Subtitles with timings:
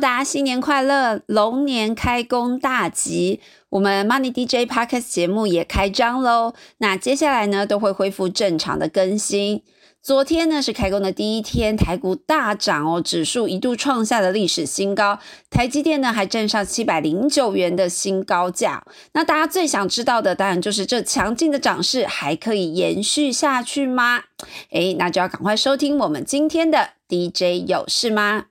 [0.00, 1.20] 大家新年快乐！
[1.26, 3.40] 龙年开工大吉，
[3.70, 6.54] 我们 Money DJ Podcast 节目也开张喽。
[6.78, 9.62] 那接下来呢，都会恢复正常的更新。
[10.02, 15.18] 昨天呢是开工的第一天，台股大涨哦，指数一度创下了历史新高，
[15.48, 18.84] 台积电呢还站上七百零九元的新高价。
[19.14, 24.24] 那大家最想知道的，当然就是这强劲的涨势还可以延续下去吗？
[24.72, 28.44] 诶，那就要赶快收听我们今天的 DJ 有事吗？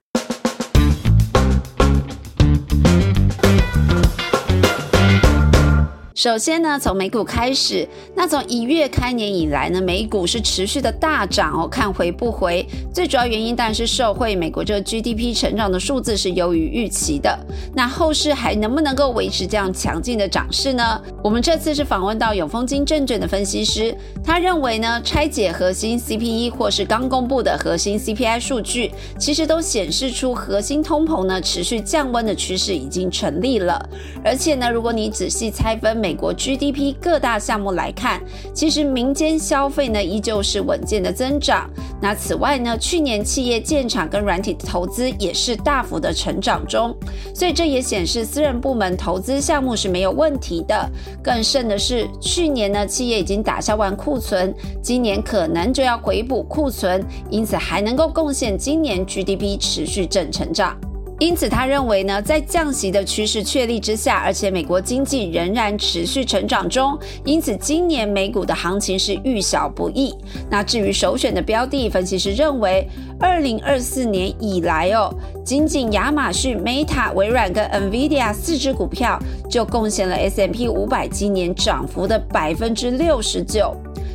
[6.23, 7.85] 首先呢，从美股开始。
[8.15, 12.65] 那从一月开年以来呢，美股是持续的大涨哦，看回不回。
[12.93, 17.37] 最主要原因当然是受惠美国这个 GDP 成长的数字是优于预期的。
[17.75, 21.01] 那后市还能不能够维持这样强劲的涨势呢？
[21.21, 33.77] 我们这次是访问到永丰金证券的分析师，他认为呢，拆解核心 CPE 或是刚公布的核心 CPI 数据，其实都显示出核心通膨呢持续降温的趋势已经成立了。
[34.23, 38.21] 而且呢，如果你仔细拆分美美国 GDP 各大项目来看，
[38.53, 41.67] 其实民间消费呢依旧是稳健的增长。
[41.99, 46.95] 那此外呢，去年企业建厂跟软体的投资也是大幅的成长中，
[47.33, 50.87] 所以这也显示私人部门投资项目是没有问题的。
[51.23, 54.53] 更甚的是，去年呢企业已经打消完库存，
[54.83, 60.77] 今年可能就要回补库存，因此还能够贡献今年 GDP 持续正成长。
[61.19, 70.13] 因此，他认为呢，在降息的趋势确立之下，而且美国经济仍然持续成长中，因此今年美股的行情是遇小不易。
[70.49, 72.85] 那至于首选的标的，分析师认为，
[73.19, 75.13] 二零二四年以来哦，
[75.45, 79.17] 仅仅亚马逊、Meta、微软跟 Nvidia 四只股票
[79.49, 83.73] 就贡献了 S M P 五百今年涨幅的百分之六十九。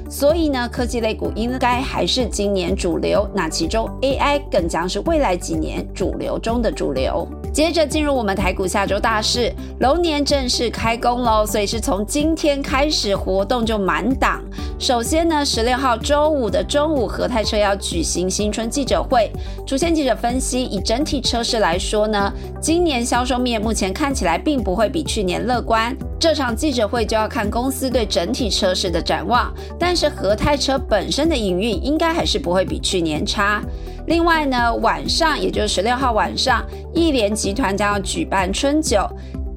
[0.09, 7.29] 所以呢，科技类股应该还是今年主流，那其中 AI 更将是未来几年主流中的主流。
[7.53, 14.43] 接着进入我们台股下周大事，龙年正式开工喽，所以是从今天开始活动就满档。
[14.79, 19.31] 首先呢，十六号周五的中午，和泰车要举行新春记者会，
[19.67, 25.97] 主线记者分析，以整体车市来说呢，今年销售面目前看起来并不会比去年乐观。
[26.21, 33.63] 这场记者会就要看公司对整体车市的展望，但是和泰车本身的营运应该还是不会比去年差。
[34.09, 39.09] 另外呢，晚上也就是十六号晚上，亿联集团将要举办春酒，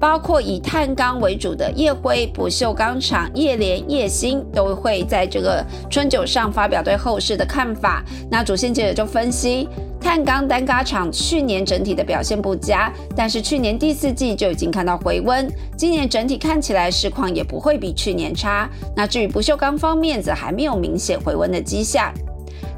[0.02, 8.04] 包括以碳钢为主的叶辉、不锈钢厂、叶联、叶兴都会在这个春酒上发表对后市的看法。
[8.30, 9.70] 那主线记者就分析。
[10.02, 15.48] 碳钢单嘎厂去年整体的表现不佳，但是去年第四季就已经看到回温，
[15.78, 18.68] 今年整体看起来市况也不会比去年差。
[18.96, 22.12] 那至于不锈钢方面，则还没有明显回温的迹象。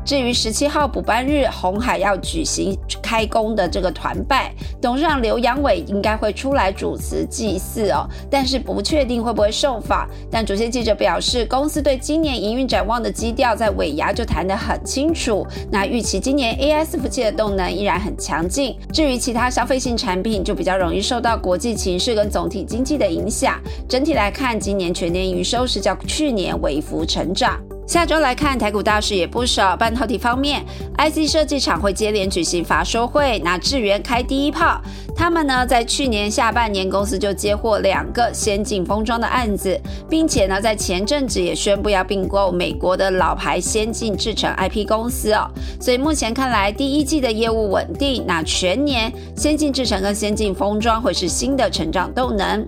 [0.05, 10.07] 至于十七号补班日，红海要举行开工的这个团拜，董事长刘阳伟应该会出来主持祭祀哦，但是不确定会不会受访。
[10.29, 15.45] 但主线记者表示，公司对今年营运展望的基调在尾牙就谈得很清楚。
[15.71, 18.77] 那预期今年 AI 服器的动能依然很强劲。
[18.91, 23.59] 至于其他消费性产品，就比较容易受到国际情势跟总体经济的影响。
[23.87, 27.57] 整体来看，今年全年营收是较去年微幅成长。
[27.85, 29.75] 下周来看，台股大事也不少。
[29.75, 30.63] 半导体方面
[30.97, 34.81] ，IC 设计厂会接连举行法说会，拿智源开第一炮。
[35.15, 39.79] 他们呢，在去年下半年，公司就接获两个先进封装的案子，
[40.09, 45.45] 并且呢，在前阵子也宣布要并购美国的老牌先进制程 IP 公司哦。
[45.79, 52.65] 所以目前看来，第一季的业务稳定，那全年先进制程跟先进封装会是新的成长动能。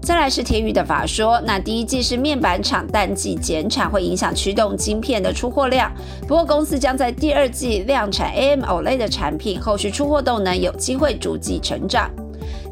[0.00, 5.88] 再来是天宇的法说，那第一季是面板厂淡季减产，会影响驱动晶片的出货量。
[6.22, 12.10] 不过公司将在第二季量产 AMOLED 的产品，后续出货动能有机会逐季成长。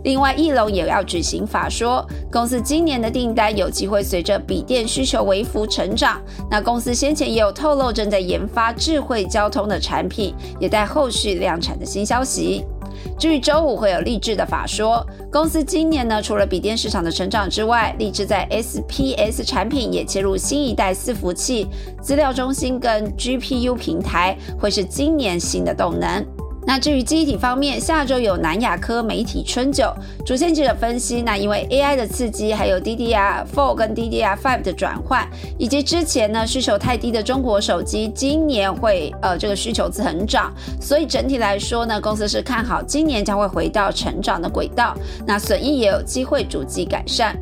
[0.03, 6.21] 另外，翼龙也要举行法说，公司今年的订单有机会随着笔电需求微幅成长。
[6.51, 12.65] 那公司先前也有透露正在研发智慧交通的产品，也待后续量产的新消息。
[13.19, 21.67] 至于周五会有励志的法说，公司今年呢，除了笔电市场的成长之外，励志在 SPS 产品也切入新一代伺服器、
[22.03, 26.36] 资料中心跟 GPU 平台，会是今年新的动能。
[26.67, 35.27] 那至于机体方面，下周有南亚科媒体春酒，主线记者分析，那因为 AI 的刺激，还有 DDR4 跟 DDR5 的转换，
[35.59, 44.93] 以及之前呢需求太低的中国手机，今年会呃这个需求增长，所以整体来说呢，公司是看好今年将会回到成长的轨道，
[45.25, 47.35] 那损益也有机会逐季改善。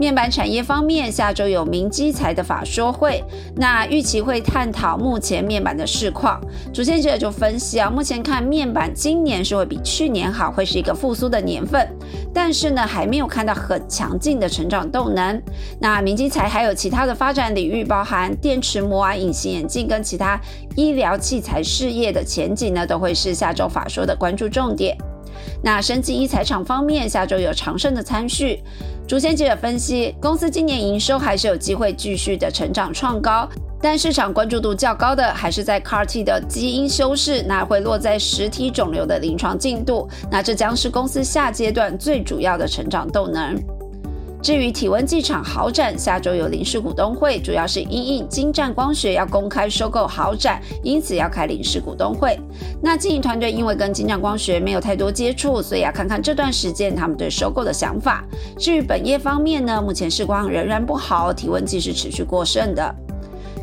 [0.00, 3.22] 面板产业方面，下周有明基材的法说会，
[3.54, 6.40] 那预期会探讨目前面板的市况。
[6.72, 11.86] 主线者就分析啊，目前看面板今年是会比去年好，会是一个复苏的年份，
[12.32, 15.38] 但是呢，还没有看到很强劲的成长动能。
[15.78, 20.40] 那明基材还有其他的发展领域，包含电池膜啊、隐形眼镜跟其他
[20.76, 24.96] 医疗器材事业的前景呢，都会是下周法说的关注重点。
[25.62, 28.62] 那生技医材厂方面，下周有长盛的参序。
[29.06, 33.48] 主线记者分析，公司今年营收还是有机会继续的成长创高，
[33.80, 43.60] 但市场关注度较高的还是在 CAR-T 的基因修饰，那会落在实体肿瘤的临床进度，那这将是公司下阶段最主要的成长动能。
[44.42, 52.38] 至于体温计厂豪展，下周有临时股东会，主要是因应金湛光学要公开收购豪展，因此要开临时股东会。
[52.82, 58.24] 那经营团队因为跟金湛光学没有太多接触，所以要看看这段时间他们对收购的想法。
[58.58, 62.94] 至于本业方面呢，目前市况仍然不好，体温计是持续过剩的。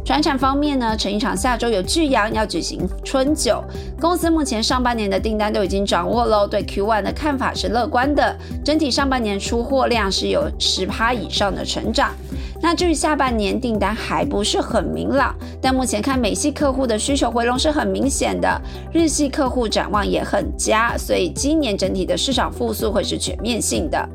[0.08, 3.62] 船产方面呢，成衣厂下周有巨阳要举行春酒，
[4.00, 8.34] 公司目前上半年的订单都已经掌握喽，对 Q1 的看法是乐观的，
[8.64, 12.14] 整体上半年出货量是有十趴以上的成长。
[12.62, 18.62] 那至于下半年订单还不是很明朗，但目前看美系客户的需求回笼是很明显的，
[18.94, 24.08] 日系客户展望也很佳，所以今年整体的市场复苏会是全面性的。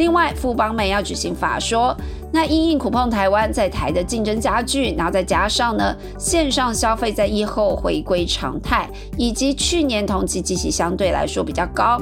[0.00, 1.94] 另外，富邦美要举行法说，
[2.32, 8.88] 那因应苦碰台湾在台的竞争加剧，然后再加上呢线上消费在疫后回归常态，
[9.18, 12.00] 以及去年同期基期相对来说比较高，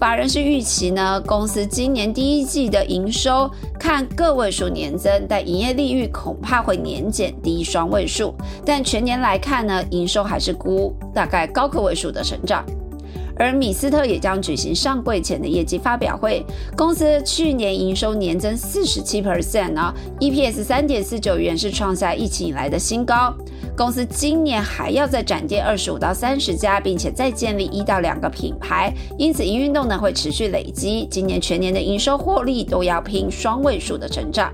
[0.00, 8.34] 法人是预期呢公司今年第一季的营收看个位数年增，但营业利率恐怕会年减低双位数，
[8.64, 12.64] 但全年来看呢营收还是估大概高个位数的成长。
[13.38, 16.44] 而米斯特也将举行上柜前的业绩发表会，
[16.76, 23.34] 公司去年营收年增四十七 percent 啊，EPS 三点四九元是创下疫情以来的新高。
[23.76, 34.50] 公司今年还要再展店二十五到三十家，并且再建立一到两个品牌，因此营运动能会持续累积，今年全年的营收获利都要拼双位数的成长。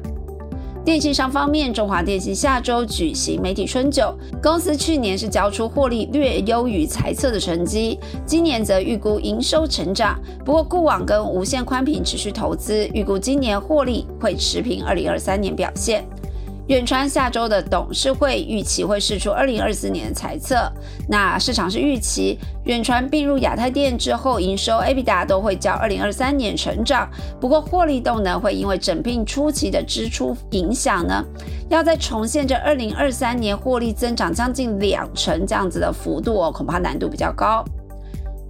[0.84, 4.12] 电信商方面，中华电信下周举行媒体春酒，
[4.42, 10.20] 公司去年是交出获利略优于财测的成绩，今年则预估营收成长。
[10.44, 16.04] 不过固网跟无线宽频持续投资，预估今年获利会持平二零二三年表现。
[16.68, 20.70] 远传下周的董事会预期会释出二零二四年的财测，
[21.08, 27.10] 那市场是预期远传并入亚太电之后，营收 Avid 都会较二零二三年成长，
[27.40, 31.24] 不过获利动能会因为整并初期的支出影响呢，
[31.68, 37.64] 要再重现这二零二三年获利增长将近两成这样子的幅度哦，恐怕难度比较高。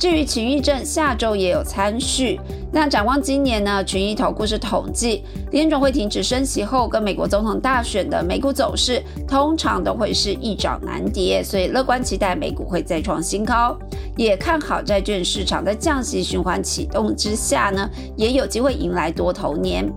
[0.02, 2.40] 至于群益证下周也有参序，
[2.72, 3.84] 那展望今年呢？
[3.84, 5.22] 群益投顾是统计，
[5.52, 13.78] 联总会停止升息后，跟美国总统大选的美股走势，通常都会是一涨难跌，所以乐观期待美股会再创新高，
[14.16, 19.88] 也看好债券市场在降息循环启动之下呢，也有机会迎来多头年。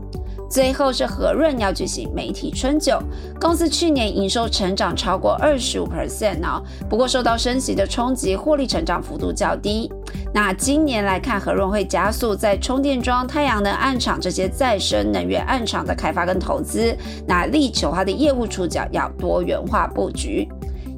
[0.50, 3.02] 最后是和润要举行媒体春酒，
[3.40, 9.92] 公司去年营收成长超过二十五 percent 哦，不过受到升息的冲击，获利成长幅度较低。
[10.34, 16.96] 那今年来看，和润会加速在充电桩、太阳能暗场这些再生能源暗场的开发跟投资，
[17.28, 20.48] 那力求它的业务触角要多元化布局。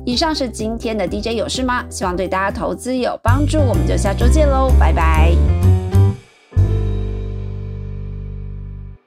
[0.06, 1.84] 以上是今天的 DJ 有事吗？
[1.90, 5.77] 希望对大家投资有帮助，我们就下周见喽，拜拜。